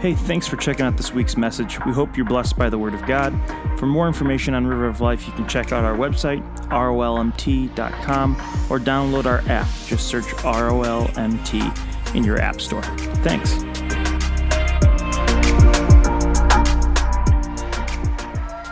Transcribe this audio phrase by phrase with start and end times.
[0.00, 1.78] Hey, thanks for checking out this week's message.
[1.84, 3.38] We hope you're blessed by the Word of God.
[3.78, 8.36] For more information on River of Life, you can check out our website, rolmt.com,
[8.70, 9.68] or download our app.
[9.84, 12.80] Just search ROLMT in your App Store.
[13.20, 13.52] Thanks.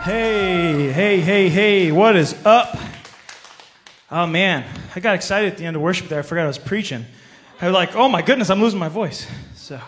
[0.01, 2.75] Hey, hey, hey, hey, what is up?
[4.09, 4.65] Oh man,
[4.95, 6.17] I got excited at the end of worship there.
[6.17, 7.05] I forgot I was preaching.
[7.61, 9.27] I was like, oh my goodness, I'm losing my voice.
[9.53, 9.79] So.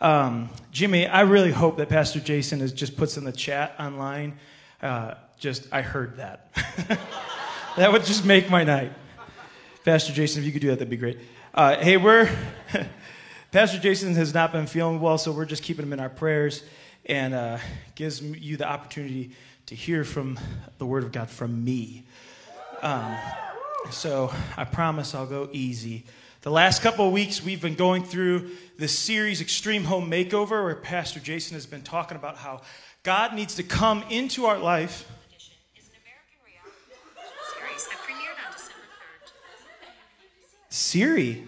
[0.00, 4.38] Um, Jimmy, I really hope that Pastor Jason is just puts in the chat online.
[4.80, 6.52] Uh, just, I heard that.
[7.76, 8.92] that would just make my night.
[9.84, 11.18] Pastor Jason, if you could do that, that'd be great.
[11.52, 12.30] Uh, hey, we're,
[13.50, 16.62] Pastor Jason has not been feeling well, so we're just keeping him in our prayers
[17.06, 17.58] and uh,
[17.96, 19.32] gives you the opportunity
[19.66, 20.38] to hear from
[20.78, 22.04] the Word of God from me.
[22.82, 23.16] Um,
[23.90, 26.04] so I promise I'll go easy.
[26.42, 30.76] The last couple of weeks, we've been going through this series, Extreme Home Makeover, where
[30.76, 32.60] Pastor Jason has been talking about how
[33.02, 35.10] God needs to come into our life.
[40.68, 41.44] Siri.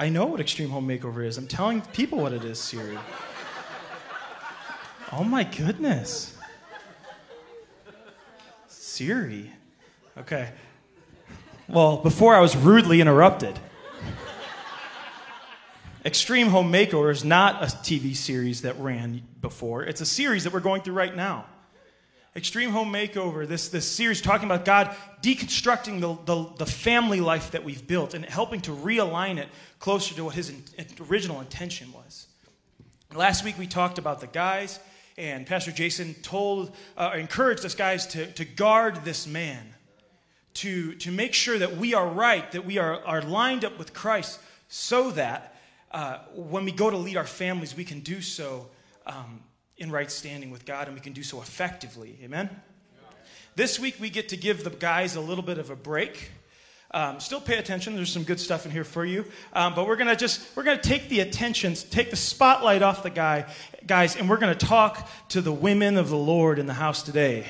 [0.00, 1.38] I know what Extreme Home Makeover is.
[1.38, 2.98] I'm telling people what it is, Siri.
[5.12, 6.36] Oh my goodness.
[8.66, 9.52] Siri.
[10.18, 10.50] Okay.
[11.70, 13.56] Well, before I was rudely interrupted.
[16.04, 19.84] Extreme Home Makeover is not a TV series that ran before.
[19.84, 21.44] It's a series that we're going through right now.
[22.34, 27.52] Extreme Home Makeover, this, this series talking about God deconstructing the, the, the family life
[27.52, 29.46] that we've built and helping to realign it
[29.78, 30.64] closer to what his in,
[31.08, 32.26] original intention was.
[33.14, 34.80] Last week we talked about the guys,
[35.16, 39.72] and Pastor Jason told, uh, encouraged us guys to, to guard this man
[40.54, 43.94] to, to make sure that we are right, that we are, are lined up with
[43.94, 45.56] Christ, so that
[45.92, 48.68] uh, when we go to lead our families, we can do so
[49.06, 49.40] um,
[49.78, 52.18] in right standing with God and we can do so effectively.
[52.22, 52.48] Amen?
[52.50, 53.08] Yeah.
[53.56, 56.30] This week, we get to give the guys a little bit of a break.
[56.92, 57.94] Um, still pay attention.
[57.94, 59.24] There's some good stuff in here for you.
[59.52, 63.10] Um, but we're to just, we're to take the attention, take the spotlight off the
[63.10, 63.46] guy,
[63.86, 67.46] guys, and we're to talk to the women of the Lord in the house today.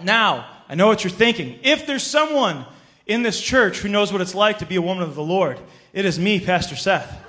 [0.00, 1.58] Now, I know what you're thinking.
[1.64, 2.64] If there's someone
[3.04, 5.58] in this church who knows what it's like to be a woman of the Lord,
[5.92, 7.26] it is me, Pastor Seth.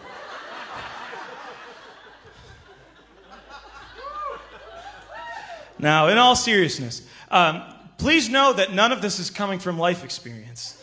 [5.79, 7.63] now, in all seriousness, um,
[7.97, 10.79] please know that none of this is coming from life experience.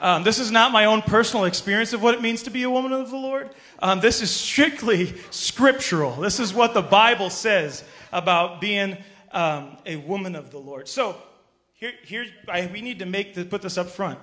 [0.00, 2.70] Um, this is not my own personal experience of what it means to be a
[2.70, 3.50] woman of the Lord.
[3.80, 6.14] Um, this is strictly scriptural.
[6.14, 8.96] This is what the Bible says about being
[9.30, 10.88] um, a woman of the Lord.
[10.88, 11.18] So,
[11.78, 14.18] here, here I, we need to make the, put this up front.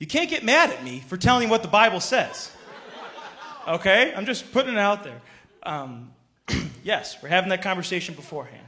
[0.00, 2.50] You can't get mad at me for telling you what the Bible says.
[3.68, 4.12] Okay?
[4.14, 5.20] I'm just putting it out there.
[5.62, 6.10] Um,
[6.82, 8.66] yes, we're having that conversation beforehand.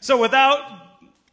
[0.00, 0.60] So, without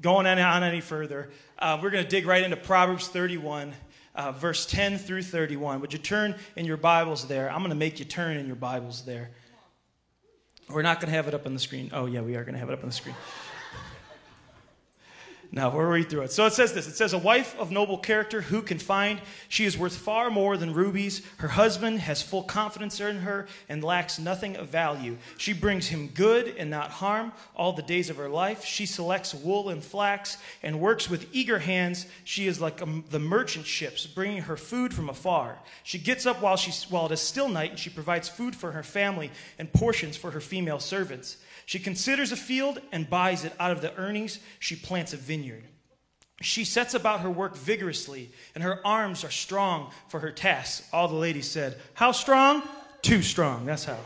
[0.02, 3.74] going on any further, uh, we're going to dig right into Proverbs 31,
[4.14, 5.82] uh, verse 10 through 31.
[5.82, 7.50] Would you turn in your Bibles there?
[7.50, 9.32] I'm going to make you turn in your Bibles there.
[10.70, 11.90] We're not going to have it up on the screen.
[11.92, 13.16] Oh, yeah, we are going to have it up on the screen.
[15.52, 16.32] Now, we'll read through it.
[16.32, 19.22] So it says this It says, A wife of noble character, who can find?
[19.48, 21.22] She is worth far more than rubies.
[21.38, 25.18] Her husband has full confidence in her and lacks nothing of value.
[25.38, 28.66] She brings him good and not harm all the days of her life.
[28.66, 32.06] She selects wool and flax and works with eager hands.
[32.24, 35.60] She is like um, the merchant ships, bringing her food from afar.
[35.84, 38.72] She gets up while, she, while it is still night, and she provides food for
[38.72, 41.38] her family and portions for her female servants.
[41.66, 44.40] She considers a field and buys it out of the earnings.
[44.60, 45.64] She plants a vineyard.
[46.42, 50.88] She sets about her work vigorously, and her arms are strong for her tasks.
[50.92, 52.62] All the ladies said, How strong?
[53.02, 53.66] Too strong.
[53.66, 53.98] That's how.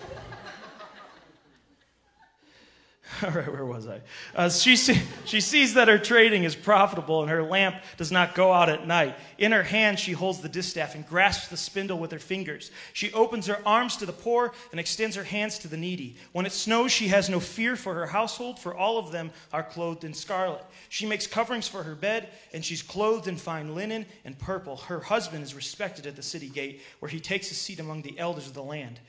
[3.23, 4.01] All right, where was I?
[4.35, 8.35] Uh, she, see, she sees that her trading is profitable and her lamp does not
[8.35, 9.15] go out at night.
[9.37, 12.71] In her hand, she holds the distaff and grasps the spindle with her fingers.
[12.93, 16.17] She opens her arms to the poor and extends her hands to the needy.
[16.33, 19.63] When it snows, she has no fear for her household, for all of them are
[19.63, 20.63] clothed in scarlet.
[20.89, 24.77] She makes coverings for her bed, and she's clothed in fine linen and purple.
[24.77, 28.19] Her husband is respected at the city gate, where he takes his seat among the
[28.19, 28.99] elders of the land.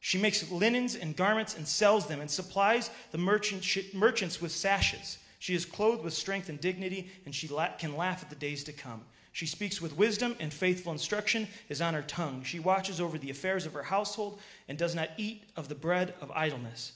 [0.00, 5.18] She makes linens and garments and sells them and supplies the merchant, merchants with sashes.
[5.38, 8.64] She is clothed with strength and dignity, and she la- can laugh at the days
[8.64, 9.04] to come.
[9.32, 12.42] She speaks with wisdom, and faithful instruction is on her tongue.
[12.42, 16.14] She watches over the affairs of her household and does not eat of the bread
[16.20, 16.92] of idleness.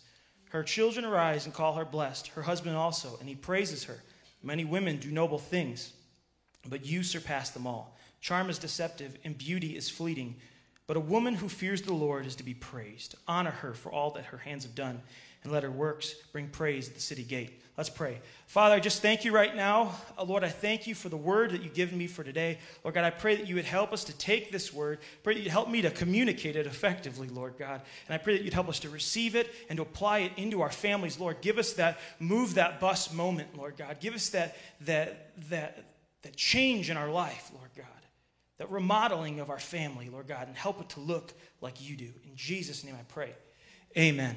[0.51, 4.03] Her children arise and call her blessed, her husband also, and he praises her.
[4.43, 5.93] Many women do noble things,
[6.69, 7.97] but you surpass them all.
[8.21, 10.37] Charm is deceptive, and beauty is fleeting
[10.87, 13.15] But a woman who fears the Lord is to be praised.
[13.29, 15.01] Honor her for all that her hands have done,
[15.43, 17.61] and let her works bring praise at the city gate.
[17.77, 18.21] Let's pray.
[18.47, 19.95] Father, I just thank you right now.
[20.19, 22.59] Uh, Lord, I thank you for the word that you've given me for today.
[22.85, 24.99] Lord God, I pray that you would help us to take this word.
[25.23, 27.81] Pray that you'd help me to communicate it effectively, Lord God.
[28.07, 30.61] And I pray that you'd help us to receive it and to apply it into
[30.61, 31.41] our families, Lord.
[31.41, 34.01] Give us that move that bus moment, Lord God.
[34.01, 35.83] Give us that that that
[36.23, 37.87] that change in our life, Lord God.
[38.63, 42.05] That remodeling of our family, Lord God, and help it to look like you do.
[42.05, 43.33] In Jesus' name I pray.
[43.99, 44.37] Amen.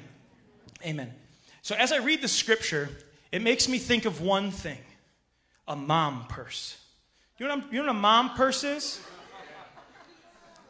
[0.84, 1.14] Amen.
[1.62, 2.88] So as I read the scripture,
[3.30, 4.80] it makes me think of one thing
[5.68, 6.76] a mom purse.
[7.38, 9.00] You know what, you know what a mom purse is?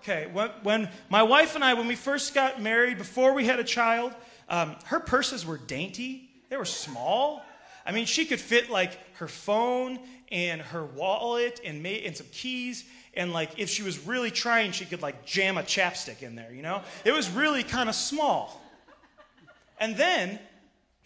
[0.03, 3.59] Okay, when, when, my wife and I, when we first got married, before we had
[3.59, 4.13] a child,
[4.51, 6.29] um, her purses were dainty.
[6.51, 7.43] They were small.
[7.87, 10.01] I mean, she could fit like her phone
[10.31, 12.85] and her wallet and, and some keys.
[13.15, 16.53] And like, if she was really trying, she could like jam a chapstick in there,
[16.53, 16.83] you know?
[17.05, 18.61] It was really kind of small.
[19.79, 20.39] And then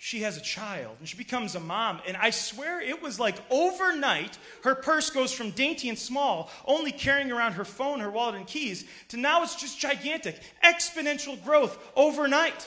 [0.02, 2.00] she has a child and she becomes a mom.
[2.06, 6.90] And I swear it was like overnight, her purse goes from dainty and small, only
[6.90, 10.40] carrying around her phone, her wallet, and keys, to now it's just gigantic.
[10.64, 12.66] Exponential growth overnight.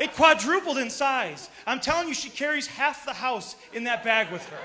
[0.00, 1.50] It quadrupled in size.
[1.66, 4.58] I'm telling you, she carries half the house in that bag with her.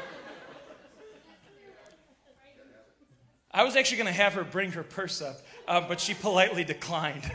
[3.51, 6.63] I was actually going to have her bring her purse up, uh, but she politely
[6.63, 7.29] declined.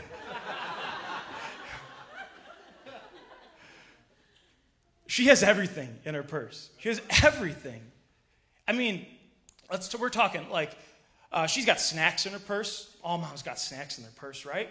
[5.07, 6.69] She has everything in her purse.
[6.77, 7.81] She has everything.
[8.65, 9.05] I mean,
[9.69, 10.71] let's, we're talking like
[11.33, 12.95] uh, she's got snacks in her purse.
[13.03, 14.69] All moms got snacks in their purse, right?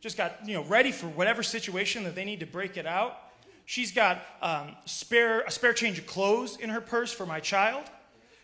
[0.00, 3.18] Just got, you know, ready for whatever situation that they need to break it out.
[3.64, 7.84] She's got um, spare, a spare change of clothes in her purse for my child.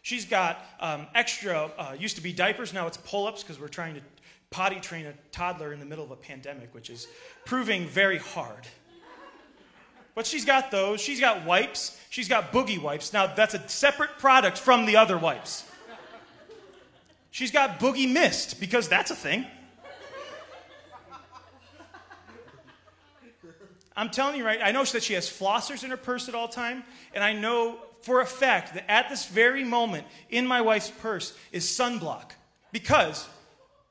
[0.02, 3.68] She's got um, extra, uh, used to be diapers, now it's pull ups because we're
[3.68, 4.00] trying to
[4.50, 7.06] potty train a toddler in the middle of a pandemic, which is
[7.44, 8.66] proving very hard.
[10.14, 11.00] But she's got those.
[11.00, 11.98] She's got wipes.
[12.10, 13.12] She's got boogie wipes.
[13.12, 15.64] Now, that's a separate product from the other wipes.
[17.30, 19.46] She's got boogie mist because that's a thing.
[23.96, 26.48] I'm telling you right, I know that she has flossers in her purse at all
[26.48, 26.82] time,
[27.14, 31.36] and I know for a fact that at this very moment in my wife's purse
[31.52, 32.32] is sunblock
[32.72, 33.28] because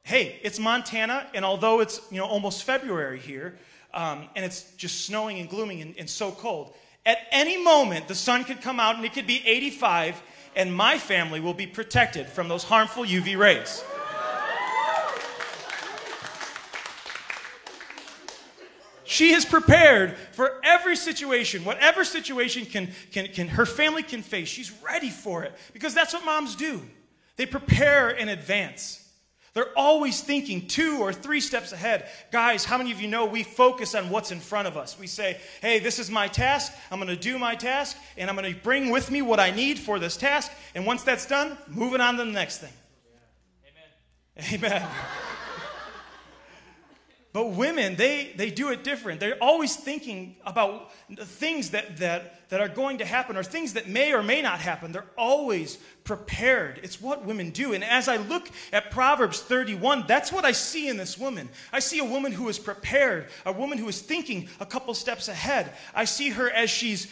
[0.04, 3.58] hey, it's Montana, and although it's you know almost February here,
[3.94, 6.74] um, and it's just snowing and glooming and, and so cold.
[7.06, 10.22] At any moment, the sun could come out and it could be 85,
[10.56, 13.84] and my family will be protected from those harmful UV rays.
[19.22, 24.48] She is prepared for every situation, whatever situation can, can, can her family can face.
[24.48, 26.82] She's ready for it because that's what moms do.
[27.36, 29.08] They prepare in advance.
[29.54, 32.10] They're always thinking two or three steps ahead.
[32.32, 34.98] Guys, how many of you know we focus on what's in front of us?
[34.98, 36.74] We say, hey, this is my task.
[36.90, 39.52] I'm going to do my task, and I'm going to bring with me what I
[39.52, 40.52] need for this task.
[40.74, 42.74] And once that's done, moving on to the next thing.
[44.52, 44.72] Amen.
[44.72, 44.90] Amen.
[47.34, 49.22] But women, they, they do it different.
[49.22, 53.88] They're always thinking about things that, that, that are going to happen or things that
[53.88, 54.92] may or may not happen.
[54.92, 56.82] They're always prepared.
[56.84, 57.72] It's what women do.
[57.72, 61.48] And as I look at Proverbs 31, that's what I see in this woman.
[61.72, 65.30] I see a woman who is prepared, a woman who is thinking a couple steps
[65.30, 65.72] ahead.
[65.96, 67.08] I see her as she's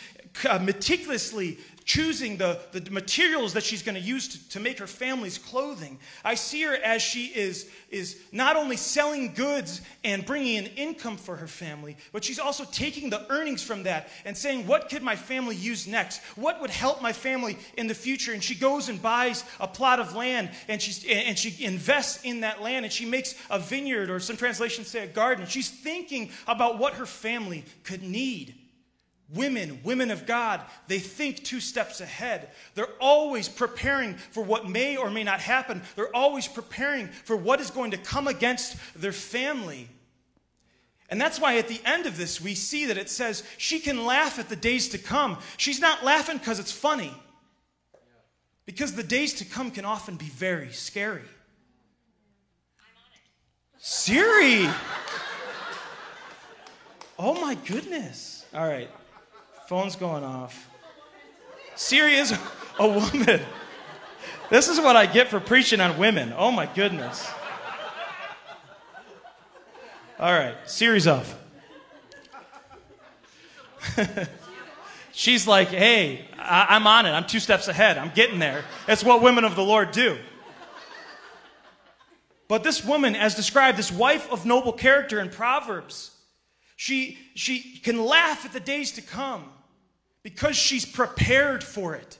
[0.47, 1.59] uh, meticulously
[1.89, 5.97] choosing the, the materials that she's going to use to make her family's clothing.
[6.23, 11.17] I see her as she is, is not only selling goods and bringing in income
[11.17, 15.01] for her family, but she's also taking the earnings from that and saying, What could
[15.01, 16.21] my family use next?
[16.35, 18.33] What would help my family in the future?
[18.33, 22.41] And she goes and buys a plot of land and, she's, and she invests in
[22.41, 25.47] that land and she makes a vineyard, or some translations say a garden.
[25.47, 28.53] She's thinking about what her family could need.
[29.33, 32.49] Women, women of God, they think two steps ahead.
[32.73, 35.83] They're always preparing for what may or may not happen.
[35.95, 39.87] They're always preparing for what is going to come against their family.
[41.09, 44.05] And that's why at the end of this, we see that it says she can
[44.05, 45.37] laugh at the days to come.
[45.57, 47.13] She's not laughing because it's funny,
[48.65, 51.23] because the days to come can often be very scary.
[53.77, 54.67] Siri!
[57.17, 58.45] Oh my goodness.
[58.53, 58.89] All right.
[59.69, 60.67] Phone's going off.
[61.75, 62.35] Siri is
[62.79, 63.39] a woman.
[64.49, 66.33] This is what I get for preaching on women.
[66.35, 67.29] Oh my goodness.
[70.19, 71.37] All right, Siri's off.
[75.11, 77.11] She's like, hey, I- am on it.
[77.11, 77.99] I'm two steps ahead.
[77.99, 78.65] I'm getting there.
[78.87, 80.17] That's what women of the Lord do.
[82.47, 86.09] But this woman, as described, this wife of noble character in Proverbs,
[86.75, 89.43] she, she can laugh at the days to come
[90.29, 92.19] because she's prepared for it.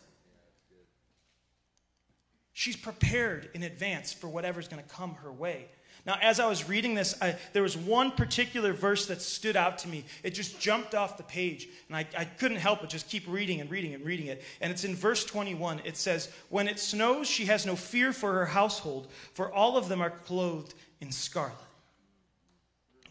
[2.54, 5.68] She's prepared in advance for whatever's going to come her way.
[6.06, 9.78] Now, as I was reading this, I, there was one particular verse that stood out
[9.80, 10.06] to me.
[10.24, 13.62] It just jumped off the page, and I, I couldn't help but just keep reading
[13.62, 14.44] and reading and reading it.
[14.60, 15.82] And it's in verse 21.
[15.86, 19.88] It says, When it snows, she has no fear for her household, for all of
[19.88, 21.54] them are clothed in scarlet.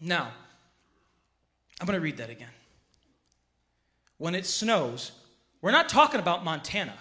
[0.01, 0.31] Now,
[1.79, 2.49] I'm going to read that again.
[4.19, 5.11] When it snows,
[5.61, 6.93] we're not talking about Montana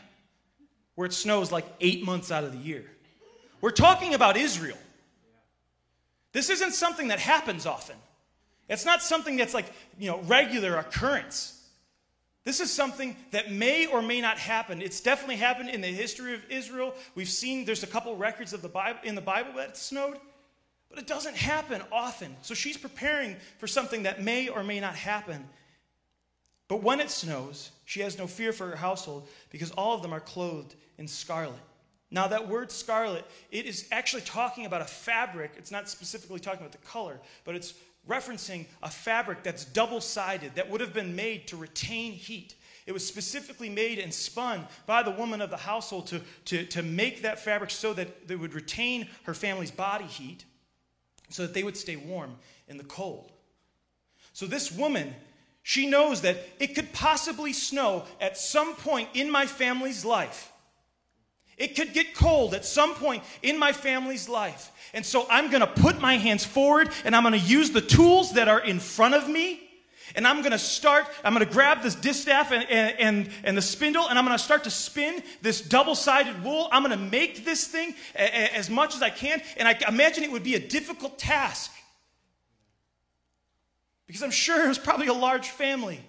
[0.94, 2.84] where it snows like eight months out of the year.
[3.60, 4.78] We're talking about Israel.
[6.32, 7.96] This isn't something that happens often.
[8.68, 9.66] It's not something that's like,
[9.98, 11.54] you know, regular occurrence.
[12.42, 14.82] This is something that may or may not happen.
[14.82, 16.94] It's definitely happened in the history of Israel.
[17.14, 20.18] We've seen there's a couple records of the Bible in the Bible that snowed,
[20.88, 22.36] but it doesn't happen often.
[22.42, 25.48] So she's preparing for something that may or may not happen.
[26.68, 30.12] But when it snows, she has no fear for her household because all of them
[30.12, 31.58] are clothed in scarlet.
[32.10, 35.52] Now, that word scarlet, it is actually talking about a fabric.
[35.56, 37.74] It's not specifically talking about the color, but it's
[38.08, 42.54] referencing a fabric that's double sided that would have been made to retain heat.
[42.86, 46.82] It was specifically made and spun by the woman of the household to, to, to
[46.82, 50.44] make that fabric so that it would retain her family's body heat
[51.28, 53.32] so that they would stay warm in the cold.
[54.32, 55.14] So, this woman,
[55.68, 60.50] she knows that it could possibly snow at some point in my family's life.
[61.58, 64.72] It could get cold at some point in my family's life.
[64.94, 67.82] And so I'm going to put my hands forward and I'm going to use the
[67.82, 69.60] tools that are in front of me.
[70.14, 73.60] And I'm going to start, I'm going to grab this distaff and, and, and the
[73.60, 76.70] spindle and I'm going to start to spin this double sided wool.
[76.72, 79.42] I'm going to make this thing as much as I can.
[79.58, 81.72] And I imagine it would be a difficult task.
[84.08, 86.00] Because I'm sure it was probably a large family.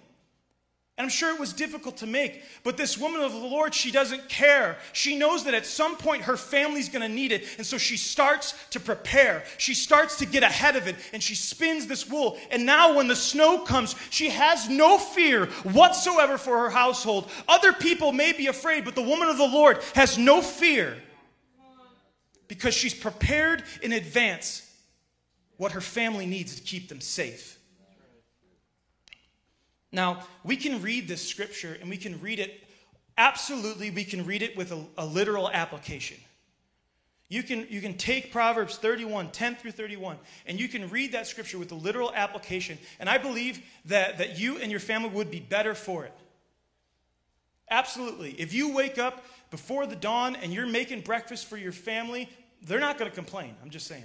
[0.98, 2.42] And I'm sure it was difficult to make.
[2.62, 4.76] But this woman of the Lord, she doesn't care.
[4.92, 7.46] She knows that at some point her family's going to need it.
[7.56, 9.44] And so she starts to prepare.
[9.56, 10.96] She starts to get ahead of it.
[11.12, 12.36] And she spins this wool.
[12.50, 17.30] And now when the snow comes, she has no fear whatsoever for her household.
[17.48, 20.96] Other people may be afraid, but the woman of the Lord has no fear
[22.46, 24.70] because she's prepared in advance
[25.56, 27.59] what her family needs to keep them safe.
[29.92, 32.64] Now, we can read this scripture and we can read it,
[33.18, 36.16] absolutely, we can read it with a, a, literal application.
[37.28, 41.26] You can, you can take Proverbs 31, 10 through 31, and you can read that
[41.26, 42.78] scripture with a literal application.
[42.98, 46.12] And I believe that, that you and your family would be better for it.
[47.70, 48.32] Absolutely.
[48.32, 52.28] If you wake up before the dawn and you're making breakfast for your family,
[52.62, 53.54] they're not going to complain.
[53.62, 54.04] I'm just saying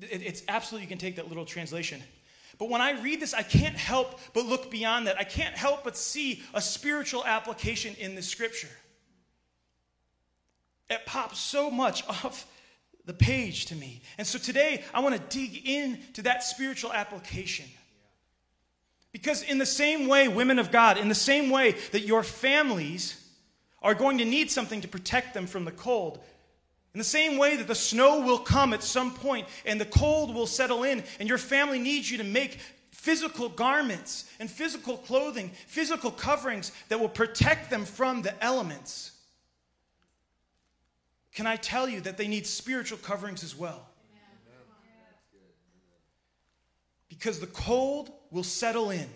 [0.00, 0.10] it.
[0.10, 0.22] it.
[0.22, 2.02] It's absolutely, you can take that little translation.
[2.60, 5.18] But when I read this, I can't help but look beyond that.
[5.18, 8.68] I can't help but see a spiritual application in the scripture.
[10.90, 12.46] It pops so much off
[13.06, 14.02] the page to me.
[14.18, 17.64] And so today, I want to dig into that spiritual application.
[19.10, 23.26] Because, in the same way, women of God, in the same way that your families
[23.80, 26.20] are going to need something to protect them from the cold,
[26.94, 30.34] in the same way that the snow will come at some point and the cold
[30.34, 32.58] will settle in, and your family needs you to make
[32.90, 39.12] physical garments and physical clothing, physical coverings that will protect them from the elements.
[41.32, 43.86] Can I tell you that they need spiritual coverings as well?
[47.08, 49.08] Because the cold will settle in.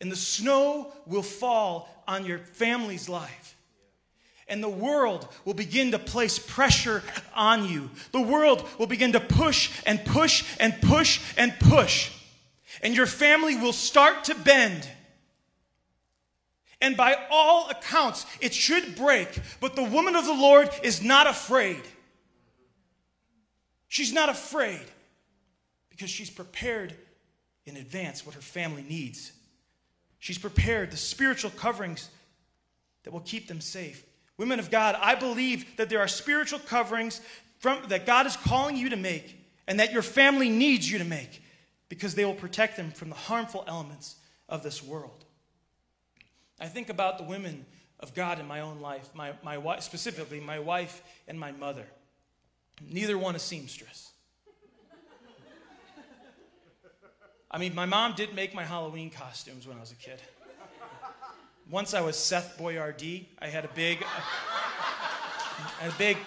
[0.00, 3.56] And the snow will fall on your family's life.
[4.48, 7.02] And the world will begin to place pressure
[7.34, 7.90] on you.
[8.12, 12.10] The world will begin to push and push and push and push.
[12.82, 14.86] And your family will start to bend.
[16.80, 19.40] And by all accounts, it should break.
[19.60, 21.80] But the woman of the Lord is not afraid.
[23.88, 24.84] She's not afraid
[25.88, 26.94] because she's prepared
[27.64, 29.32] in advance what her family needs.
[30.18, 32.10] She's prepared the spiritual coverings
[33.04, 34.04] that will keep them safe.
[34.36, 37.20] Women of God, I believe that there are spiritual coverings
[37.58, 41.04] from, that God is calling you to make and that your family needs you to
[41.04, 41.42] make
[41.88, 44.16] because they will protect them from the harmful elements
[44.48, 45.24] of this world.
[46.60, 47.64] I think about the women
[48.00, 51.86] of God in my own life, my, my wife, specifically my wife and my mother.
[52.90, 54.10] Neither one a seamstress.
[57.50, 60.20] I mean, my mom did make my Halloween costumes when I was a kid.
[61.70, 63.24] Once I was Seth Boyardee.
[63.40, 64.04] I had a big.
[65.80, 66.18] and a big,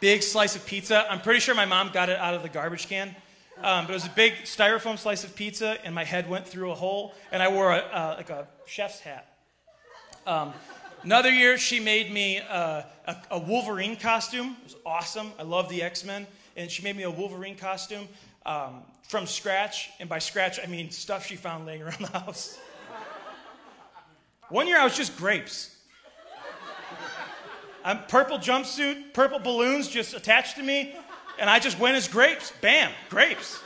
[0.00, 1.04] big slice of pizza.
[1.10, 3.14] I'm pretty sure my mom got it out of the garbage can.
[3.58, 6.70] Um, but it was a big styrofoam slice of pizza, and my head went through
[6.70, 9.26] a hole, and I wore a, like a chef's hat.
[10.26, 10.52] Um,
[11.02, 14.56] another year, she made me uh, a, a, Wolverine costume.
[14.60, 15.32] It was awesome.
[15.38, 16.26] I love the X Men,
[16.56, 18.08] and she made me a Wolverine costume
[18.44, 19.90] um, from scratch.
[20.00, 22.58] And by scratch, I mean stuff she found laying around the house.
[24.48, 25.76] One year, I was just grapes.
[27.84, 30.94] I'm purple jumpsuit, purple balloons just attached to me,
[31.38, 32.52] and I just went as grapes.
[32.60, 33.60] Bam, grapes.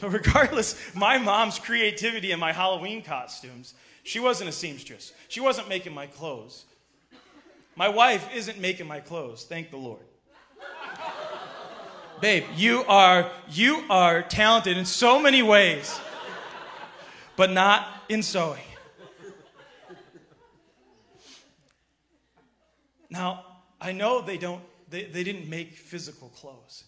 [0.00, 5.12] But regardless, my mom's creativity in my Halloween costumes, she wasn't a seamstress.
[5.28, 6.64] She wasn't making my clothes.
[7.76, 10.02] My wife isn't making my clothes, thank the Lord.
[12.20, 15.98] Babe, you are you are talented in so many ways,
[17.40, 18.60] but not in sewing.
[23.08, 23.46] Now,
[23.80, 26.84] I know they don't they, they didn't make physical clothes.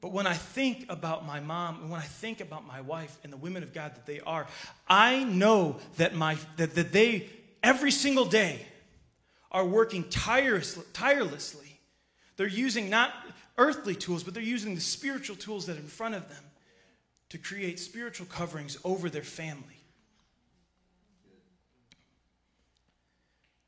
[0.00, 3.30] But when I think about my mom and when I think about my wife and
[3.30, 4.46] the women of God that they are,
[4.88, 7.28] I know that, my, that, that they,
[7.62, 8.58] every single day,
[9.52, 11.78] are working tirelessly, tirelessly.
[12.38, 13.12] They're using not
[13.58, 16.44] earthly tools, but they're using the spiritual tools that are in front of them
[17.30, 19.80] to create spiritual coverings over their family.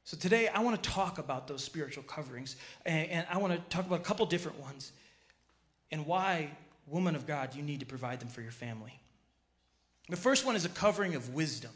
[0.05, 3.87] So today, I want to talk about those spiritual coverings, and, I want to talk
[3.87, 4.93] about a couple different ones
[5.91, 6.51] and why,
[6.87, 9.01] woman of God, you need to provide them for your family.
[10.09, 11.73] The first one is a covering of wisdom.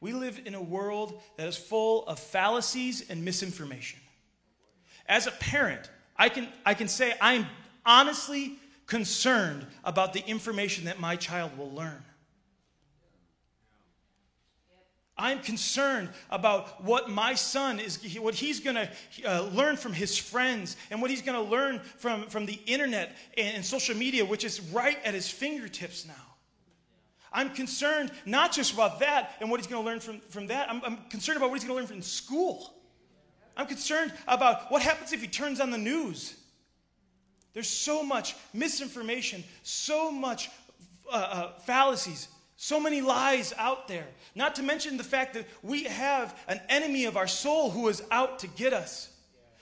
[0.00, 4.00] We live in a world that is full of fallacies and misinformation.
[5.06, 7.46] As a parent, I can, I can say I'm
[7.86, 8.58] honestly
[8.90, 12.02] concerned about the information that my child will learn.
[15.16, 18.90] I'm concerned about what my son is, what he's going to
[19.24, 23.16] uh, learn from his friends and what he's going to learn from, from the internet
[23.38, 26.14] and, and social media, which is right at his fingertips now.
[27.32, 30.68] I'm concerned not just about that and what he's going to learn from, from that,
[30.68, 32.74] I'm, I'm concerned about what he's going to learn from school.
[33.56, 36.39] I'm concerned about what happens if he turns on the news.
[37.52, 40.50] There's so much misinformation, so much
[41.10, 44.06] uh, uh, fallacies, so many lies out there.
[44.34, 48.02] Not to mention the fact that we have an enemy of our soul who is
[48.10, 49.10] out to get us.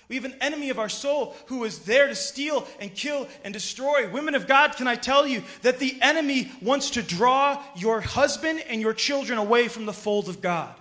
[0.08, 3.52] We have an enemy of our soul who is there to steal and kill and
[3.52, 4.08] destroy.
[4.10, 8.60] Women of God, can I tell you that the enemy wants to draw your husband
[8.68, 10.74] and your children away from the fold of God?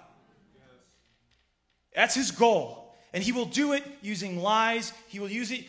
[1.94, 2.96] That's his goal.
[3.14, 5.66] And he will do it using lies, he will use it,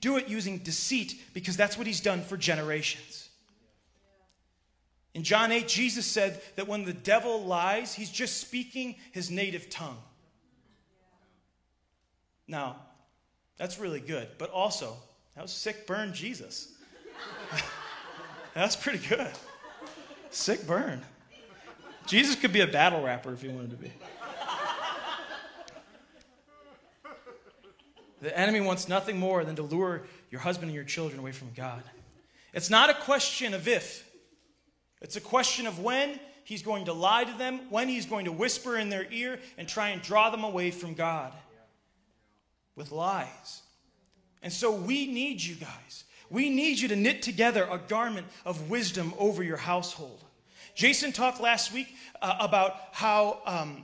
[0.00, 3.28] do it using deceit because that's what he's done for generations.
[5.14, 9.70] In John 8, Jesus said that when the devil lies, he's just speaking his native
[9.70, 9.96] tongue.
[12.46, 12.76] Now,
[13.56, 14.96] that's really good, but also,
[15.34, 16.74] that was sick burn Jesus.
[18.54, 19.32] that's pretty good.
[20.30, 21.02] Sick burn.
[22.06, 23.92] Jesus could be a battle rapper if he wanted to be.
[28.20, 31.50] The enemy wants nothing more than to lure your husband and your children away from
[31.54, 31.82] God.
[32.54, 34.08] It's not a question of if,
[35.02, 38.32] it's a question of when he's going to lie to them, when he's going to
[38.32, 41.32] whisper in their ear and try and draw them away from God
[42.74, 43.62] with lies.
[44.42, 46.04] And so we need you guys.
[46.30, 50.22] We need you to knit together a garment of wisdom over your household.
[50.74, 51.88] Jason talked last week
[52.20, 53.82] uh, about how um,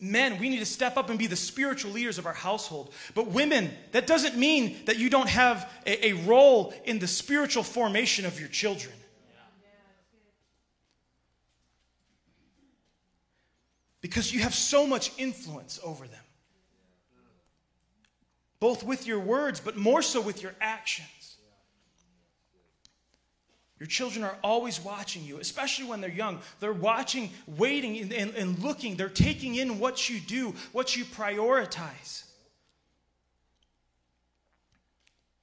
[0.00, 2.92] men, we need to step up and be the spiritual leaders of our household.
[3.14, 7.62] But women, that doesn't mean that you don't have a, a role in the spiritual
[7.62, 8.94] formation of your children.
[14.00, 16.24] because you have so much influence over them.
[18.60, 21.08] Both with your words, but more so with your actions.
[23.78, 26.40] Your children are always watching you, especially when they're young.
[26.58, 28.96] They're watching, waiting, and, and, and, looking.
[28.96, 32.24] They're taking in what you do, what you prioritize.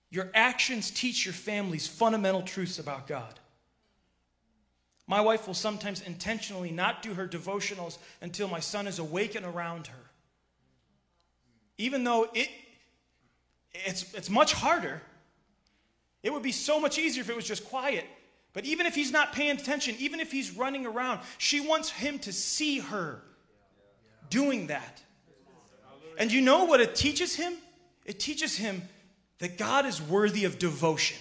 [0.10, 3.40] Your actions teach your families fundamental truths about God.
[5.08, 9.46] My wife will sometimes intentionally not do her devotionals until my son is awake and
[9.46, 10.10] around her.
[11.78, 12.50] Even though it,
[13.74, 15.02] it's, it's much harder.
[16.24, 18.06] It would be so much easier if it was just quiet.
[18.56, 22.18] But even if he's not paying attention, even if he's running around, she wants him
[22.20, 23.22] to see her
[24.30, 25.04] doing that.
[26.18, 27.54] And you know what it teaches him?
[28.06, 28.82] It teaches him
[29.40, 31.18] that God is worthy of devotion.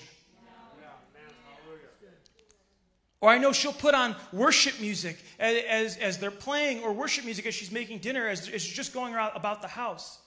[3.21, 7.25] Or I know she'll put on worship music as, as, as they're playing, or worship
[7.25, 10.21] music as she's making dinner, as, as she's just going around about the house.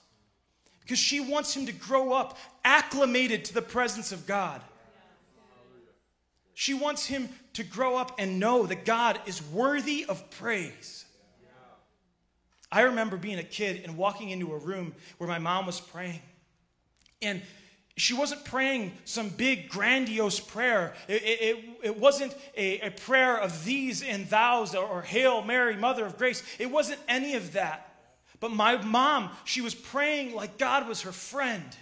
[0.82, 4.60] Because she wants him to grow up acclimated to the presence of God.
[6.58, 11.04] She wants him to grow up and know that God is worthy of praise.
[12.72, 16.20] I remember being a kid and walking into a room where my mom was praying.
[17.22, 17.42] And
[17.96, 20.94] she wasn't praying some big, grandiose prayer.
[21.06, 25.76] It, it, it wasn't a, a, prayer of these and thous or, or Hail Mary,
[25.76, 26.42] Mother of Grace.
[26.58, 27.94] It wasn't any of that.
[28.40, 31.76] But my mom, she was praying like God was her friend.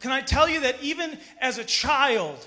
[0.00, 2.46] Can I tell you that even as a child,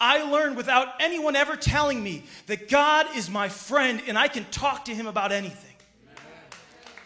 [0.00, 4.44] I learned without anyone ever telling me that God is my friend and I can
[4.46, 5.74] talk to him about anything.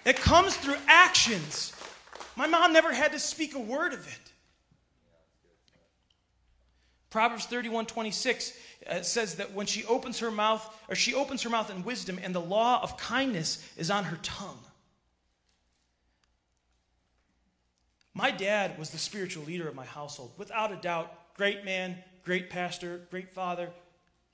[0.05, 1.73] It comes through actions.
[2.37, 4.33] My mom never had to speak a word of it.
[7.11, 8.53] Proverbs 31 26
[8.89, 12.19] uh, says that when she opens her mouth, or she opens her mouth in wisdom,
[12.23, 14.59] and the law of kindness is on her tongue.
[18.15, 21.35] My dad was the spiritual leader of my household, without a doubt.
[21.37, 23.71] Great man, great pastor, great father.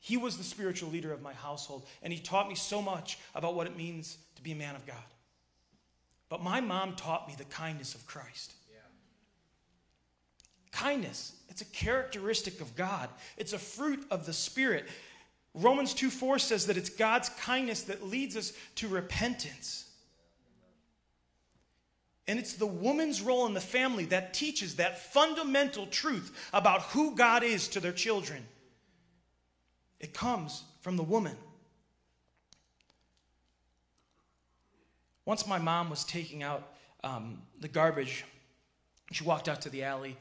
[0.00, 3.54] He was the spiritual leader of my household, and he taught me so much about
[3.54, 4.96] what it means to be a man of God.
[6.28, 8.52] But my mom taught me the kindness of Christ.
[8.70, 8.78] Yeah.
[10.70, 14.86] Kindness, it's a characteristic of God, it's a fruit of the Spirit.
[15.54, 19.87] Romans 2 4 says that it's God's kindness that leads us to repentance.
[22.28, 27.16] And it's the woman's role in the family that teaches that fundamental truth about who
[27.16, 28.46] God is to their children.
[29.98, 31.36] It comes from the woman.
[35.24, 36.68] Once my mom was taking out
[37.02, 38.24] um, the garbage,
[39.10, 40.16] she walked out to the alley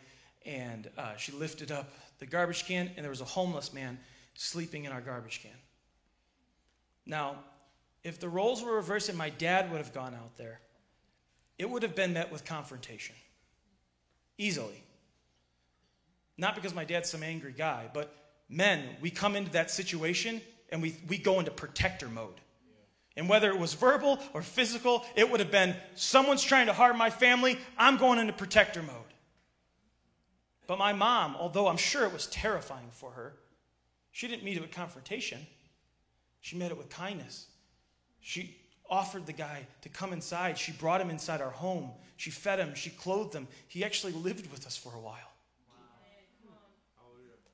[0.46, 4.00] and uh, she lifted up the garbage can, and there was a homeless man
[4.34, 5.52] sleeping in our garbage can.
[7.06, 7.36] Now,
[8.04, 10.62] if the roles were reversed and my dad would have gone out there,
[11.58, 13.16] it would have been met with confrontation.
[14.38, 14.84] Easily.
[16.38, 18.14] Not because my dad's some angry guy, but
[18.48, 22.40] men, we come into that situation and we, we go into protector mode.
[23.16, 26.98] And whether it was verbal or physical, it would have been someone's trying to harm
[26.98, 28.94] my family, I'm going into protector mode.
[30.68, 33.34] But my mom, although I'm sure it was terrifying for her,
[34.12, 35.48] she didn't meet it with confrontation.
[36.42, 37.48] She met it with kindness.
[38.20, 38.58] She
[38.90, 40.58] offered the guy to come inside.
[40.58, 41.92] She brought him inside our home.
[42.18, 42.74] She fed him.
[42.76, 43.48] She clothed him.
[43.68, 45.32] He actually lived with us for a while.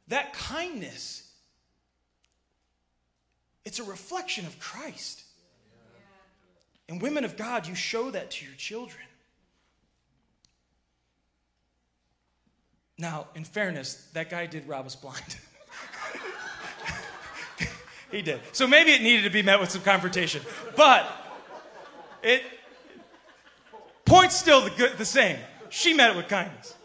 [0.07, 1.29] That kindness,
[3.65, 5.23] it's a reflection of Christ.
[6.89, 9.05] And women of God, you show that to your children.
[12.97, 15.37] Now, in fairness, that guy did rob us blind.
[18.11, 18.41] he did.
[18.51, 20.41] So maybe it needed to be met with some confrontation.
[20.75, 21.22] But
[22.23, 22.43] it
[24.05, 25.37] point's still the, good, the same.
[25.69, 26.75] She met it with kindness.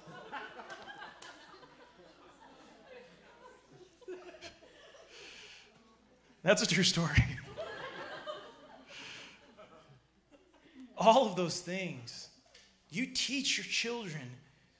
[6.42, 7.24] That's a true story.
[10.96, 12.29] All of those things.
[12.90, 14.31] You teach your children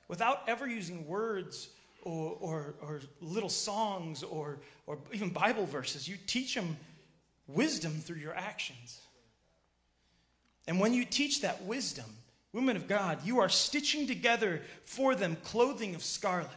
[0.09, 1.68] without ever using words
[2.03, 6.09] or, or, or, little songs or, or even Bible verses.
[6.09, 6.77] You teach them
[7.47, 9.03] wisdom through your actions.
[10.68, 12.04] And when you teach that wisdom,
[12.52, 16.50] women of God, you are stitching together for them clothing of scarlet.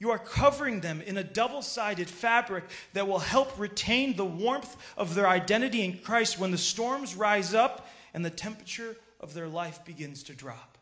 [0.00, 4.76] You are covering them in a double sided fabric that will help retain the warmth
[4.96, 9.46] of their identity in Christ when the storms rise up and the temperature of their
[9.46, 10.76] life begins to drop.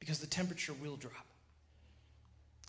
[0.00, 1.26] Because the temperature will drop.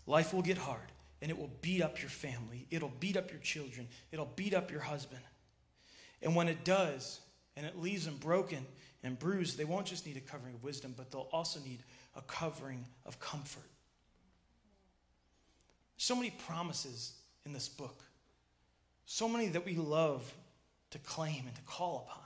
[0.05, 3.39] Life will get hard and it will beat up your family, it'll beat up your
[3.39, 5.21] children, it'll beat up your husband.
[6.21, 7.21] And when it does,
[7.58, 8.65] and it leaves them broken
[9.04, 11.80] and bruised, they won't just need a covering of wisdom, but they'll also need
[12.15, 13.63] a covering of comfort.
[15.98, 17.13] So many promises
[17.46, 18.04] in this book,
[19.06, 20.32] so many that we love
[20.91, 22.24] to claim and to call upon.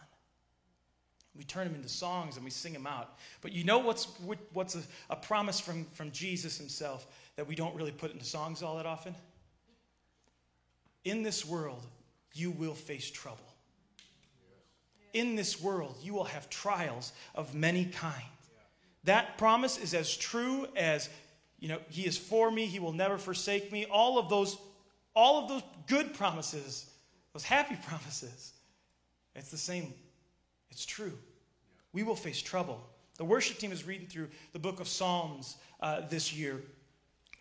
[1.34, 3.18] We turn them into songs and we sing them out.
[3.42, 4.06] But you know what's,
[4.52, 8.62] what's a, a promise from, from Jesus himself that we don't really put into songs
[8.62, 9.16] all that often?
[11.06, 11.86] In this world,
[12.34, 13.51] you will face trouble
[15.14, 18.26] in this world you will have trials of many kinds.
[19.04, 21.10] That promise is as true as,
[21.60, 23.86] you know, he is for me, he will never forsake me.
[23.86, 24.58] All of those,
[25.16, 26.90] all of those good promises,
[27.34, 28.54] those happy promises.
[29.36, 29.94] It's the same.
[30.70, 31.14] It's true.
[31.94, 32.82] We will face trouble.
[33.18, 36.62] The worship team is reading through the book of Psalms uh, this year.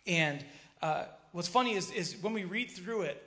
[0.07, 0.43] And
[0.81, 3.23] uh, what's funny is, is when we read through it,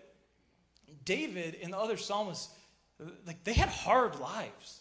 [1.04, 2.48] David and the other psalmists,
[3.26, 4.80] like they had hard lives.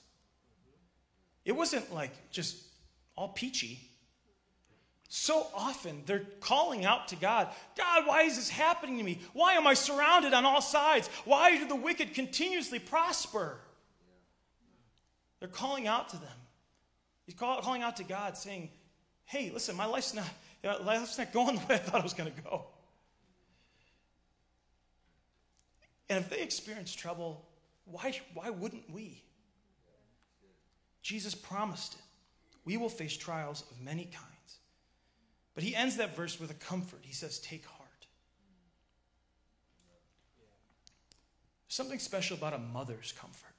[1.46, 2.58] It wasn't like just
[3.16, 3.80] all peachy.
[5.10, 9.20] So often they're calling out to God God, why is this happening to me?
[9.34, 11.08] Why am I surrounded on all sides?
[11.26, 13.60] Why do the wicked continuously prosper?
[15.40, 16.38] They're calling out to them.
[17.26, 18.70] He's call, calling out to God, saying,
[19.26, 20.30] Hey, listen, my life's not,
[20.64, 22.66] uh, life's not going the way I thought it was going to go.
[26.10, 27.46] And if they experience trouble,
[27.86, 29.24] why, why wouldn't we?
[31.02, 32.02] Jesus promised it.
[32.66, 34.30] We will face trials of many kinds.
[35.54, 37.00] But he ends that verse with a comfort.
[37.02, 37.90] He says, Take heart.
[41.68, 43.50] Something special about a mother's comfort.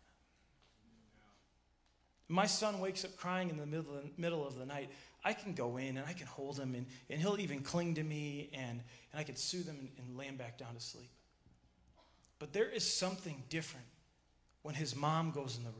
[2.28, 4.88] My son wakes up crying in the middle of the, middle of the night.
[5.22, 8.02] I can go in and I can hold him, and, and he'll even cling to
[8.02, 8.80] me, and,
[9.12, 11.10] and I can soothe him and, and lay him back down to sleep.
[12.38, 13.86] But there is something different
[14.64, 15.78] when his mom goes in the room,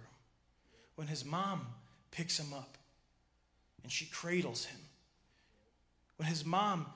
[0.95, 1.67] when his mom
[2.13, 2.79] picks him up
[3.83, 4.79] and she cradles him
[6.17, 6.87] when his mom,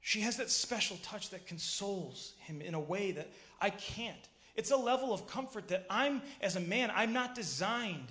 [0.00, 4.28] she has that special touch that consoles him in a way that I can't.
[4.56, 8.08] It's a level of comfort that I'm, as a man, I'm not designed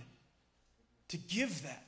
[1.10, 1.86] to give that.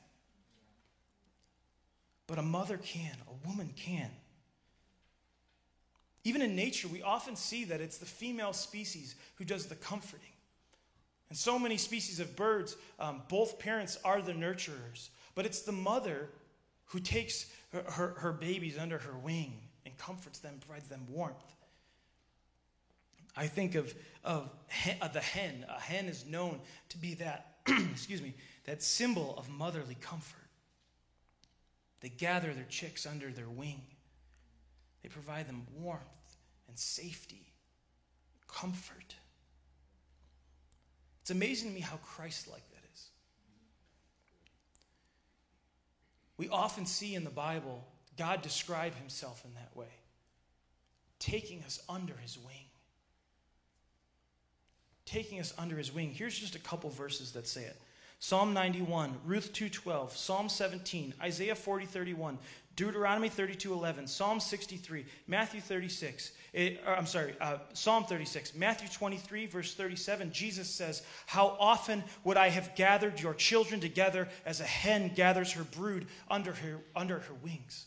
[2.26, 4.10] But a mother can, a woman can.
[6.24, 10.28] Even in nature, we often see that it's the female species who does the comforting.
[11.28, 15.72] And so many species of birds, um, both parents are the nurturers, but it's the
[15.72, 16.28] mother
[16.86, 19.54] who takes her, her, her babies under her wing
[19.84, 21.56] and comforts them, provides them warmth.
[23.36, 24.50] I think of, of,
[25.00, 25.64] of the hen.
[25.68, 28.34] A hen is known to be that, excuse me,
[28.66, 30.38] that symbol of motherly comfort.
[32.00, 33.80] They gather their chicks under their wing.
[35.02, 36.36] They provide them warmth
[36.68, 37.52] and safety,
[38.48, 39.16] comfort.
[41.22, 43.08] It's amazing to me how Christ like that is.
[46.36, 47.84] We often see in the Bible
[48.16, 49.86] God describe himself in that way,
[51.18, 52.66] taking us under his wing.
[55.04, 56.12] Taking us under his wing.
[56.14, 57.80] Here's just a couple verses that say it.
[58.18, 62.38] Psalm 91, Ruth 2:12, Psalm 17, Isaiah 40, 31,
[62.74, 68.88] Deuteronomy 32, 11, Psalm 63, Matthew 36, it, eh, I'm sorry, uh, Psalm 36, Matthew
[68.88, 74.60] 23, verse 37, Jesus says, How often would I have gathered your children together as
[74.60, 77.86] a hen gathers her brood under her, under her wings?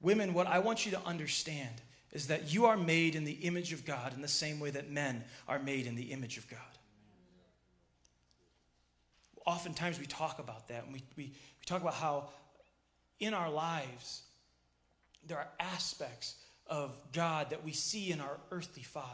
[0.00, 3.72] Women, what I want you to understand is that you are made in the image
[3.72, 6.58] of God in the same way that men are made in the image of God
[9.46, 12.28] oftentimes we talk about that and we, we, we talk about how
[13.20, 14.22] in our lives
[15.26, 19.08] there are aspects of God that we see in our earthly father.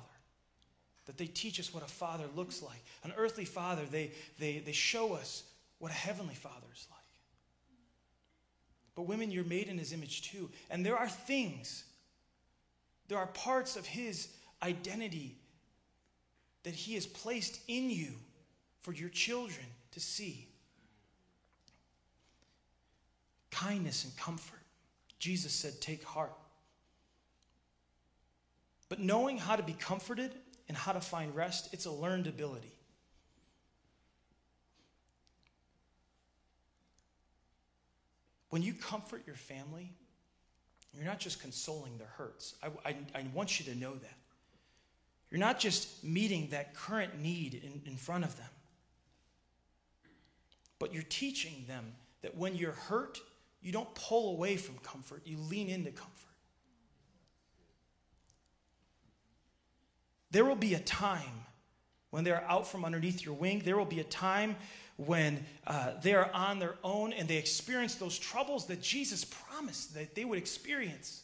[1.06, 2.82] That they teach us what a father looks like.
[3.02, 5.42] An earthly father, they, they, they show us
[5.78, 6.98] what a heavenly father is like.
[8.94, 10.50] But women, you're made in his image too.
[10.70, 11.84] And there are things,
[13.08, 14.28] there are parts of his
[14.62, 15.36] identity
[16.64, 18.12] that he has placed in you
[18.82, 19.66] for your children
[19.98, 20.46] to see
[23.50, 24.60] kindness and comfort.
[25.18, 26.32] Jesus said, Take heart.
[28.88, 30.32] But knowing how to be comforted
[30.68, 32.72] and how to find rest, it's a learned ability.
[38.50, 39.92] When you comfort your family,
[40.94, 42.54] you're not just consoling their hurts.
[42.62, 44.16] I, I, I, want you to know that.
[45.30, 48.48] You're not just meeting that current need in, in front of them
[50.78, 53.18] but you're teaching them that when you're hurt,
[53.60, 56.14] you don't pull away from comfort, you lean into comfort.
[60.30, 61.44] There will be a time
[62.10, 63.62] when they're out from underneath your wing.
[63.64, 64.56] There will be a time
[64.96, 69.94] when uh, they are on their own and they experience those troubles that Jesus promised
[69.94, 71.22] that they would experience.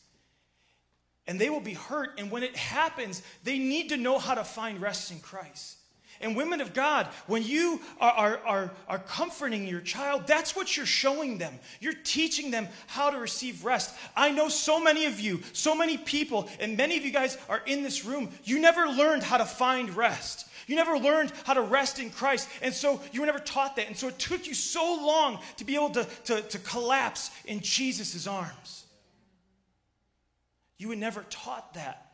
[1.27, 2.19] And they will be hurt.
[2.19, 5.79] And when it happens, they need to know how to find rest in Christ.
[6.21, 10.77] And women of God, when you are, are, are, are, comforting your child, that's what
[10.77, 11.59] you're showing them.
[11.81, 13.95] You're teaching them how to receive rest.
[14.17, 17.63] I know so many of you, so many people, and many of you guys are
[17.67, 18.31] in this room.
[18.45, 20.49] You never learned how to find rest.
[20.67, 22.49] You never learned how to rest in Christ.
[22.63, 23.87] And so you were never taught that.
[23.87, 27.61] And so it took you so long to be able to, to, to collapse in
[27.61, 28.85] Jesus' arms.
[30.79, 32.14] You were never taught that.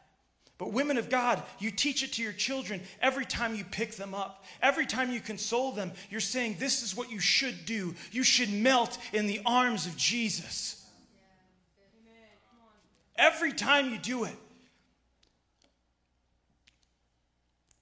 [0.60, 4.14] But, women of God, you teach it to your children every time you pick them
[4.14, 4.44] up.
[4.60, 7.94] Every time you console them, you're saying, This is what you should do.
[8.12, 10.86] You should melt in the arms of Jesus.
[13.16, 14.36] Every time you do it.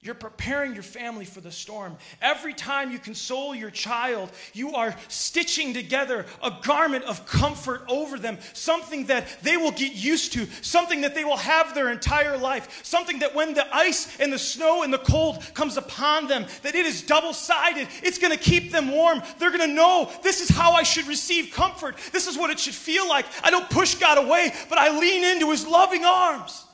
[0.00, 1.96] You're preparing your family for the storm.
[2.22, 8.16] Every time you console your child, you are stitching together a garment of comfort over
[8.16, 12.38] them, something that they will get used to, something that they will have their entire
[12.38, 16.46] life, something that when the ice and the snow and the cold comes upon them,
[16.62, 17.88] that it is double-sided.
[18.04, 19.20] It's going to keep them warm.
[19.40, 21.96] They're going to know this is how I should receive comfort.
[22.12, 23.26] This is what it should feel like.
[23.42, 26.66] I don't push God away, but I lean into his loving arms.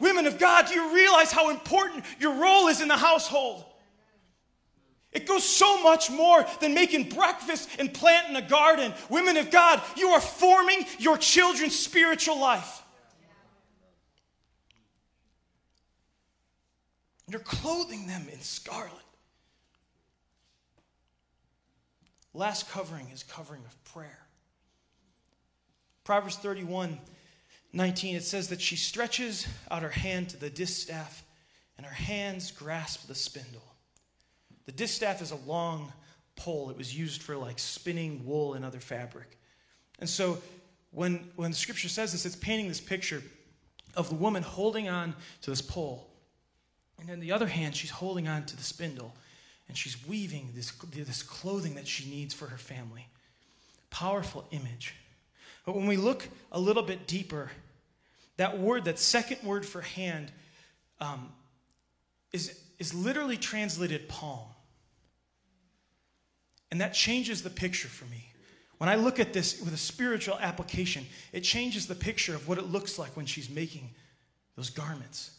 [0.00, 3.64] Women of God, do you realize how important your role is in the household?
[5.12, 8.92] It goes so much more than making breakfast and planting a garden.
[9.08, 12.82] Women of God, you are forming your children's spiritual life.
[17.28, 18.92] You're clothing them in scarlet.
[22.34, 24.26] Last covering is covering of prayer.
[26.04, 26.98] Proverbs 31
[27.72, 31.22] 19, it says that she stretches out her hand to the distaff,
[31.76, 33.62] and her hands grasp the spindle.
[34.66, 35.92] The distaff is a long
[36.36, 36.70] pole.
[36.70, 39.38] It was used for like spinning wool and other fabric.
[39.98, 40.38] And so
[40.90, 43.22] when, when the scripture says this, it's painting this picture
[43.94, 46.08] of the woman holding on to this pole.
[47.00, 49.14] And in the other hand, she's holding on to the spindle
[49.68, 53.06] and she's weaving this, this clothing that she needs for her family.
[53.90, 54.94] Powerful image.
[55.68, 57.50] But when we look a little bit deeper,
[58.38, 60.32] that word, that second word for hand,
[60.98, 61.28] um,
[62.32, 64.46] is, is literally translated palm.
[66.70, 68.30] And that changes the picture for me.
[68.78, 71.04] When I look at this with a spiritual application,
[71.34, 73.90] it changes the picture of what it looks like when she's making
[74.56, 75.32] those garments.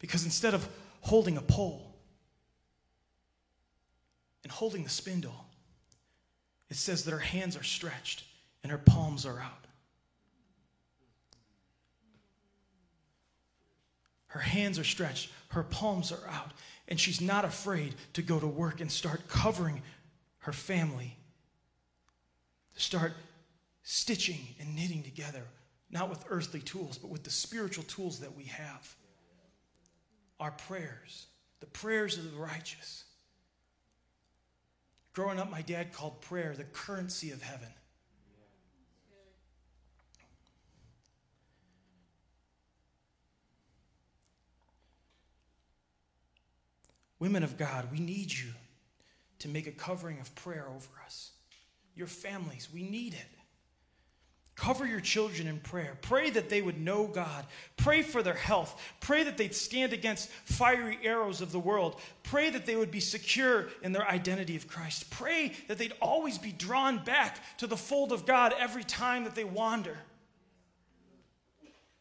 [0.00, 0.68] Because instead of
[1.02, 1.94] holding a pole
[4.42, 5.46] and holding the spindle,
[6.68, 8.24] it says that her hands are stretched
[8.64, 9.67] and her palms are out.
[14.28, 16.52] Her hands are stretched, her palms are out,
[16.86, 19.82] and she's not afraid to go to work and start covering
[20.40, 21.16] her family.
[22.74, 23.12] to Start
[23.82, 25.42] stitching and knitting together,
[25.90, 28.94] not with earthly tools, but with the spiritual tools that we have.
[30.38, 31.26] Our prayers,
[31.60, 33.04] the prayers of the righteous.
[35.14, 37.68] Growing up, my dad called prayer the currency of heaven.
[47.18, 48.50] Women of God, we need you
[49.40, 51.30] to make a covering of prayer over us.
[51.94, 53.38] Your families, we need it.
[54.58, 55.96] Cover your children in prayer.
[56.02, 57.46] Pray that they would know God.
[57.76, 58.80] Pray for their health.
[58.98, 62.00] Pray that they'd stand against fiery arrows of the world.
[62.24, 65.10] Pray that they would be secure in their identity of Christ.
[65.10, 69.36] Pray that they'd always be drawn back to the fold of God every time that
[69.36, 69.96] they wander.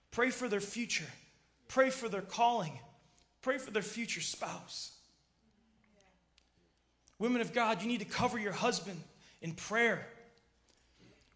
[0.10, 1.06] Pray for their future.
[1.68, 2.80] Pray for their calling.
[3.44, 4.97] Pray for their future spouse.
[7.20, 9.02] Women of God, you need to cover your husband
[9.42, 10.08] in prayer.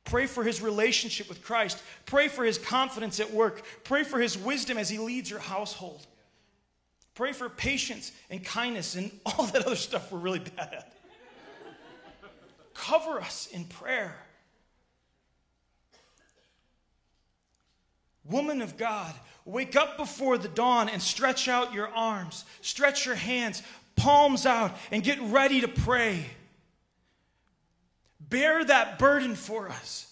[0.03, 1.81] Pray for his relationship with Christ.
[2.05, 3.63] Pray for his confidence at work.
[3.83, 6.05] Pray for his wisdom as he leads your household.
[7.13, 10.93] Pray for patience and kindness and all that other stuff we're really bad at.
[12.73, 14.15] Cover us in prayer.
[18.23, 19.13] Woman of God,
[19.45, 23.61] wake up before the dawn and stretch out your arms, stretch your hands,
[24.01, 26.25] palms out, and get ready to pray.
[28.19, 30.11] Bear that burden for us.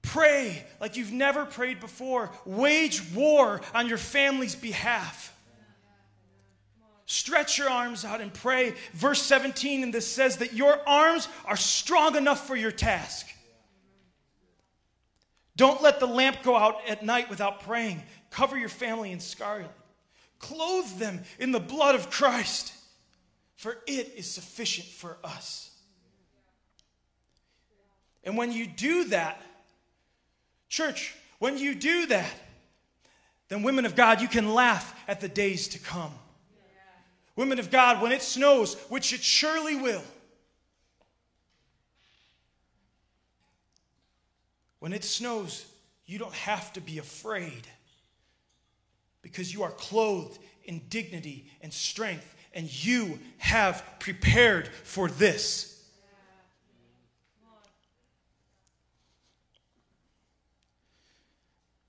[0.00, 2.30] Pray like you've never prayed before.
[2.44, 5.34] Wage war on your family's behalf.
[7.06, 8.74] Stretch your arms out and pray.
[8.94, 13.26] Verse 17 and this says that your arms are strong enough for your task.
[15.56, 18.02] Don't let the lamp go out at night without praying.
[18.30, 19.70] Cover your family in scarlet.
[20.42, 22.74] Clothe them in the blood of Christ,
[23.56, 25.70] for it is sufficient for us.
[28.24, 29.40] And when you do that,
[30.68, 32.30] church, when you do that,
[33.48, 36.12] then, women of God, you can laugh at the days to come.
[37.36, 40.02] Women of God, when it snows, which it surely will,
[44.78, 45.66] when it snows,
[46.06, 47.66] you don't have to be afraid
[49.22, 55.68] because you are clothed in dignity and strength, and you have prepared for this.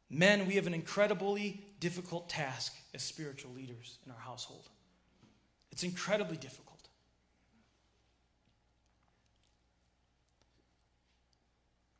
[0.09, 4.69] Men, we have an incredibly difficult task as spiritual leaders in our household.
[5.71, 6.87] It's incredibly difficult.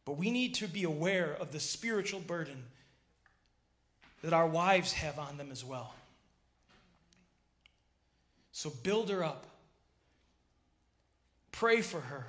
[0.06, 2.66] But we need to be aware of the spiritual burden
[4.24, 5.94] that our wives have on them as well.
[8.54, 9.46] So build her up.
[11.52, 12.26] Pray for her.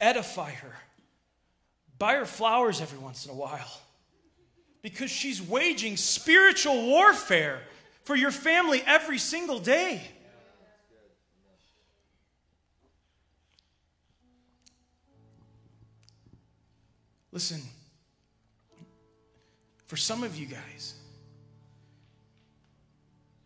[0.00, 0.76] Edify her.
[1.98, 3.80] Buy her flowers every once in a while.
[4.82, 7.60] Because she's waging spiritual warfare
[8.04, 10.02] for your family every single day.
[17.32, 17.60] Listen,
[19.86, 20.94] for some of you guys,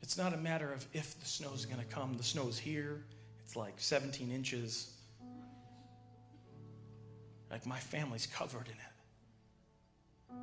[0.04, 2.14] it's not a matter of if the snow's going to come.
[2.18, 3.02] The snow's here.
[3.42, 4.92] It's like 17 inches.
[7.50, 10.36] Like my family's covered in it.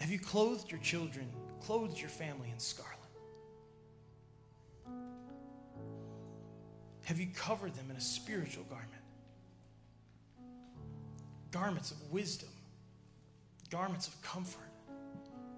[0.00, 1.26] Have you clothed your children,
[1.62, 2.98] clothed your family in scarlet?
[7.04, 8.90] Have you covered them in a spiritual garment?
[11.50, 12.50] Garments of wisdom,
[13.70, 14.70] garments of comfort,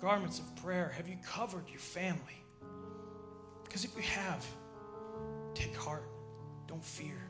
[0.00, 0.92] garments of prayer.
[0.96, 2.44] Have you covered your family?
[3.64, 4.44] Because if you have,
[5.54, 6.08] take heart,
[6.66, 7.22] don't fear.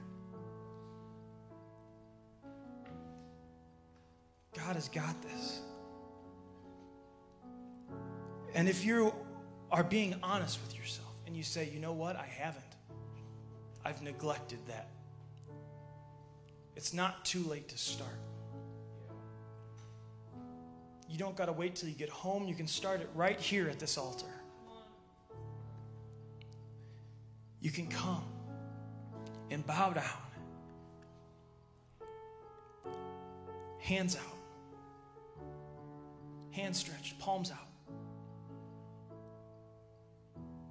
[4.57, 5.61] God has got this.
[8.55, 9.15] And if you
[9.71, 12.65] are being honest with yourself and you say, you know what, I haven't.
[13.85, 14.89] I've neglected that.
[16.77, 18.19] It's not too late to start.
[21.11, 22.47] You don't got to wait till you get home.
[22.47, 24.27] You can start it right here at this altar.
[27.61, 28.23] You can come
[29.51, 30.05] and bow down,
[33.81, 35.43] hands out,
[36.53, 37.69] hands stretched, palms out,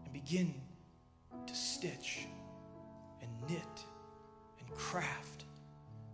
[0.06, 0.54] and begin
[1.46, 2.26] to stitch
[3.22, 3.84] and knit
[4.60, 5.44] and craft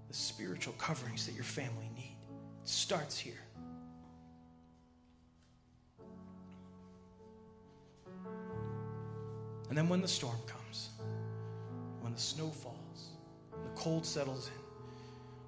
[0.08, 2.18] the spiritual coverings that your family need.
[2.64, 3.36] It starts here.
[9.70, 10.90] And then when the storm comes,
[12.02, 13.10] when the snow falls,
[13.52, 14.62] the cold settles in,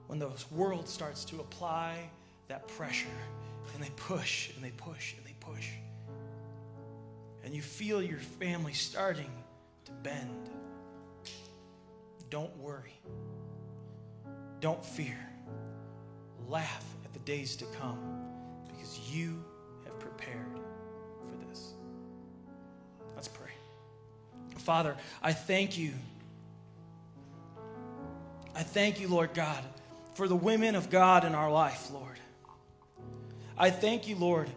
[0.08, 2.10] when the world starts to apply
[2.48, 3.08] that pressure,
[3.74, 5.70] and they push and they push and they push,
[7.44, 9.32] and you feel your family starting
[9.86, 10.50] to bend
[12.30, 13.00] don't worry.
[14.60, 15.18] Don't fear.
[16.48, 18.00] Laugh at the days to come
[18.68, 19.44] because you
[24.68, 25.94] Father, I thank you.
[28.54, 29.64] I thank you, Lord God,
[30.16, 32.20] for the women of God in our life, Lord.
[33.58, 34.50] I thank you, Lord,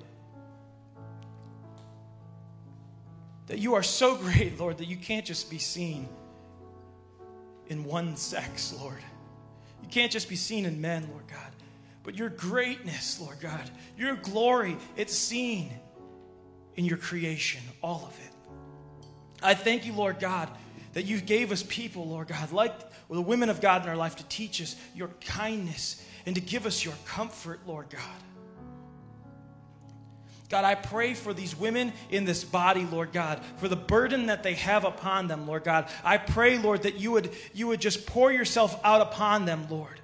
[3.46, 6.08] that you are so great, Lord, that you can't just be seen
[7.68, 8.98] in one sex, Lord.
[9.80, 11.52] You can't just be seen in men, Lord God,
[12.02, 15.70] but your greatness, Lord God, your glory, it's seen
[16.74, 18.39] in your creation, all of it.
[19.42, 20.48] I thank you, Lord God,
[20.92, 22.74] that you gave us people, Lord God, like
[23.08, 26.66] the women of God in our life to teach us your kindness and to give
[26.66, 28.00] us your comfort, Lord God.
[30.50, 34.42] God, I pray for these women in this body, Lord God, for the burden that
[34.42, 35.88] they have upon them, Lord God.
[36.02, 40.00] I pray, Lord, that you would, you would just pour yourself out upon them, Lord.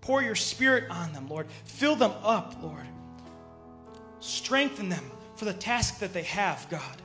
[0.00, 1.46] Pour your spirit on them, Lord.
[1.64, 2.86] Fill them up, Lord.
[4.18, 5.04] Strengthen them
[5.36, 7.02] for the task that they have, God.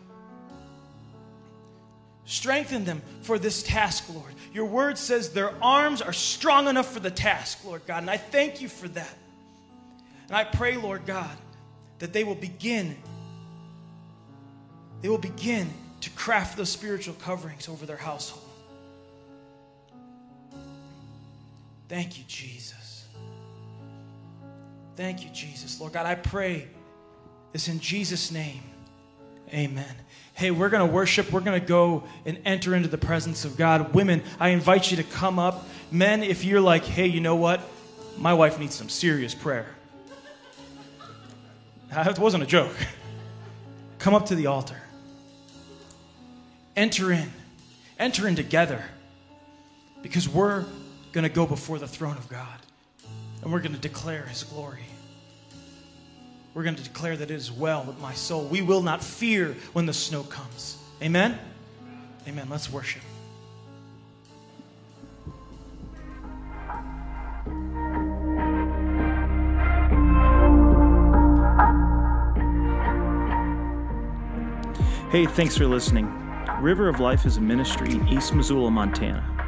[2.28, 4.34] Strengthen them for this task, Lord.
[4.54, 8.04] Your word says their arms are strong enough for the task, Lord God.
[8.04, 9.18] And I thank you for that.
[10.28, 11.36] And I pray, Lord God,
[12.00, 12.98] that they will begin
[15.02, 15.70] they will begin
[16.02, 18.44] to craft those spiritual coverings over their household.
[21.88, 23.06] Thank you, Jesus.
[24.96, 25.80] Thank you, Jesus.
[25.80, 26.68] Lord God, I pray
[27.54, 28.64] this in Jesus' name.
[29.54, 29.96] Amen.
[30.38, 31.32] Hey, we're going to worship.
[31.32, 33.96] We're going to go and enter into the presence of God.
[33.96, 35.68] Women, I invite you to come up.
[35.90, 37.60] Men, if you're like, hey, you know what?
[38.20, 39.66] My wife needs some serious prayer.
[41.90, 42.76] That wasn't a joke.
[43.98, 44.80] Come up to the altar.
[46.76, 47.32] Enter in.
[47.98, 48.84] Enter in together.
[50.04, 50.66] Because we're
[51.14, 52.60] going to go before the throne of God
[53.42, 54.84] and we're going to declare his glory.
[56.58, 58.46] We're going to declare that it is well with my soul.
[58.46, 60.80] We will not fear when the snow comes.
[61.04, 61.38] Amen?
[62.28, 62.48] Amen.
[62.50, 63.04] Let's worship.
[75.12, 76.12] Hey, thanks for listening.
[76.60, 79.37] River of Life is a ministry in East Missoula, Montana.